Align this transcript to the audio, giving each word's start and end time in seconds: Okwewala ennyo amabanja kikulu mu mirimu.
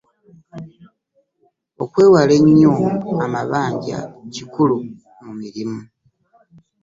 Okwewala 1.83 2.33
ennyo 2.39 2.73
amabanja 3.25 3.99
kikulu 4.33 4.77
mu 5.23 5.31
mirimu. 5.39 5.79